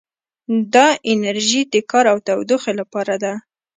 [0.73, 3.33] دا انرژي د کار او تودوخې لپاره ده.